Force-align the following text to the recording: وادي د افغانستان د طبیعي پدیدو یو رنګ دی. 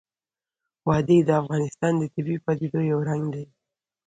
وادي 0.87 1.19
د 1.25 1.29
افغانستان 1.41 1.93
د 1.97 2.03
طبیعي 2.13 2.39
پدیدو 2.45 2.79
یو 2.91 2.99
رنګ 3.09 3.23
دی. 3.33 3.45